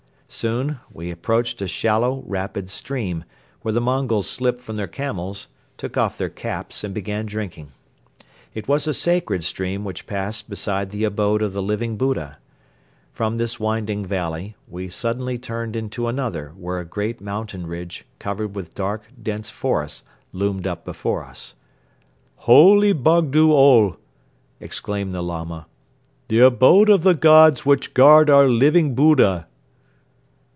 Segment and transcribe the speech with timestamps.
[0.33, 3.25] Soon we approached a shallow, rapid stream,
[3.63, 7.73] where the Mongols slipped from their camels, took off their caps and began drinking.
[8.53, 12.37] It was a sacred stream which passed beside the abode of the Living Buddha.
[13.11, 18.55] From this winding valley we suddenly turned into another where a great mountain ridge covered
[18.55, 21.55] with dark, dense forest loomed up before us.
[22.37, 23.97] "Holy Bogdo Ol!"
[24.61, 25.67] exclaimed the Lama.
[26.29, 29.47] "The abode of the Gods which guard our Living Buddha!"